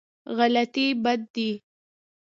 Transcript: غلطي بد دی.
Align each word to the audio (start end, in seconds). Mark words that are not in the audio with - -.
غلطي 0.37 0.87
بد 1.03 1.19
دی. 1.33 1.49